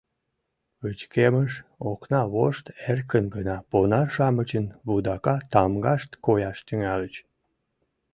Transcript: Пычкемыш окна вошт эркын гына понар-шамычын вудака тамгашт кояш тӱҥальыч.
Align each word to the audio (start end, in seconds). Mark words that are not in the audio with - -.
Пычкемыш 0.79 1.53
окна 1.89 2.21
вошт 2.33 2.65
эркын 2.89 3.25
гына 3.35 3.55
понар-шамычын 3.71 4.65
вудака 4.85 5.35
тамгашт 5.51 6.11
кояш 6.25 6.57
тӱҥальыч. 6.67 7.15